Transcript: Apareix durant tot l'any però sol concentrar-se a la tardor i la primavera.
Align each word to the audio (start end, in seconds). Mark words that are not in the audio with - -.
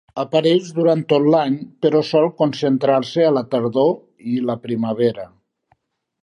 Apareix 0.21 0.69
durant 0.77 1.01
tot 1.11 1.27
l'any 1.35 1.57
però 1.85 2.01
sol 2.11 2.25
concentrar-se 2.39 3.27
a 3.27 3.31
la 3.37 3.45
tardor 3.53 3.93
i 4.33 4.43
la 4.49 4.57
primavera. 4.65 5.29